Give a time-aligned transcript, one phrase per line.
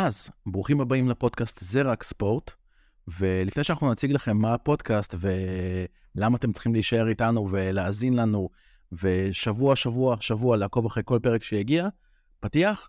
[0.00, 2.50] אז, ברוכים הבאים לפודקאסט זה רק ספורט,
[3.08, 8.48] ולפני שאנחנו נציג לכם מה הפודקאסט ולמה אתם צריכים להישאר איתנו ולהאזין לנו,
[8.92, 11.88] ושבוע, שבוע, שבוע לעקוב אחרי כל פרק שיגיע,
[12.40, 12.88] פתיח,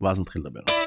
[0.00, 0.77] ואז נתחיל לדבר.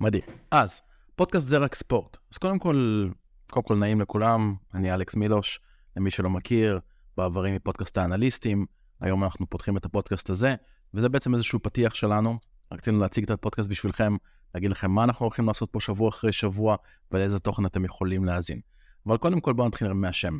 [0.00, 0.22] מדהים.
[0.50, 0.80] אז,
[1.16, 2.16] פודקאסט זה רק ספורט.
[2.32, 3.08] אז קודם כל,
[3.50, 5.60] קודם כל נעים לכולם, אני אלכס מילוש,
[5.96, 6.80] למי שלא מכיר,
[7.16, 8.66] בעברי מפודקאסט האנליסטים,
[9.00, 10.54] היום אנחנו פותחים את הפודקאסט הזה,
[10.94, 12.38] וזה בעצם איזשהו פתיח שלנו.
[12.72, 14.16] רצינו להציג את הפודקאסט בשבילכם,
[14.54, 16.76] להגיד לכם מה אנחנו הולכים לעשות פה שבוע אחרי שבוע,
[17.12, 18.60] ולאיזה תוכן אתם יכולים להאזין.
[19.06, 20.38] אבל קודם כל בואו נתחיל מהשם.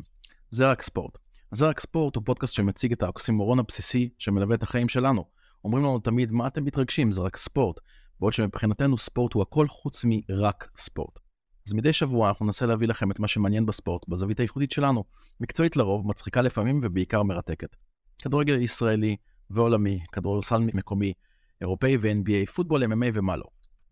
[0.49, 1.17] זה רק ספורט.
[1.51, 5.25] זה רק ספורט הוא פודקאסט שמציג את האוקסימורון הבסיסי שמלווה את החיים שלנו.
[5.63, 7.11] אומרים לנו תמיד, מה אתם מתרגשים?
[7.11, 7.79] זה רק ספורט.
[8.21, 11.19] בעוד שמבחינתנו ספורט הוא הכל חוץ מרק ספורט.
[11.67, 15.03] אז מדי שבוע אנחנו ננסה להביא לכם את מה שמעניין בספורט, בזווית הייחודית שלנו,
[15.39, 17.75] מקצועית לרוב, מצחיקה לפעמים ובעיקר מרתקת.
[18.23, 19.15] כדורגל ישראלי
[19.49, 21.13] ועולמי, כדורסל מקומי,
[21.61, 23.45] אירופאי ו-NBA, פוטבול, MMA ומה לא.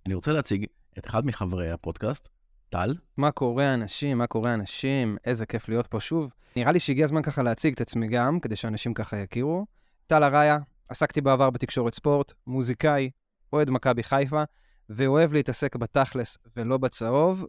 [0.06, 0.66] אני רוצה להציג
[0.98, 2.30] את אחד מחברי הפודקאסט,
[2.70, 2.96] טל.
[3.18, 6.32] מה קורה אנשים, מה קורה אנשים, איזה כיף להיות פה שוב.
[6.56, 9.66] נראה לי שהגיע הזמן ככה להציג את עצמי גם, כדי שאנשים ככה יכירו.
[10.08, 10.58] טל אריה,
[10.90, 13.10] עסקתי בעבר בתקשורת ספורט, מוזיקאי,
[13.54, 14.44] אוהד מכבי חיפה,
[14.90, 17.46] ואוהב להתעסק בתכלס ולא בצהוב,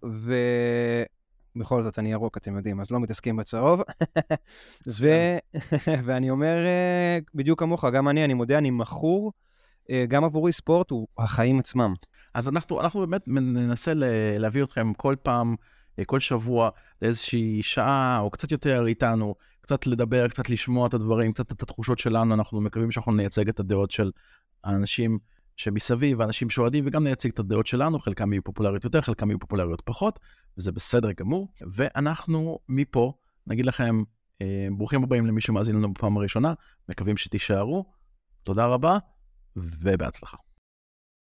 [1.56, 3.82] ובכל זאת אני ירוק, אתם יודעים, אז לא מתעסקים בצהוב.
[5.00, 5.06] ו...
[6.04, 9.32] ואני אומר, אה, בדיוק כמוך, גם אני, אני מודה, אני מכור.
[9.90, 11.94] אה, גם עבורי ספורט הוא החיים עצמם.
[12.34, 13.92] אז אנחנו, אנחנו באמת ננסה
[14.38, 15.56] להביא אתכם כל פעם,
[15.98, 16.70] אה, כל שבוע,
[17.02, 21.98] לאיזושהי שעה או קצת יותר איתנו, קצת לדבר, קצת לשמוע את הדברים, קצת את התחושות
[21.98, 24.10] שלנו, אנחנו מקווים שאנחנו נייצג את הדעות של
[24.64, 25.18] האנשים
[25.60, 29.82] שמסביב, אנשים שאוהדים, וגם נייצג את הדעות שלנו, חלקם יהיו פופולריות יותר, חלקם יהיו פופולריות
[29.84, 30.18] פחות,
[30.58, 31.48] וזה בסדר גמור.
[31.72, 33.12] ואנחנו מפה
[33.46, 34.02] נגיד לכם,
[34.42, 36.54] אה, ברוכים הבאים למי שמאזין לנו בפעם הראשונה,
[36.88, 37.84] מקווים שתישארו.
[38.42, 38.98] תודה רבה,
[39.56, 40.36] ובהצלחה.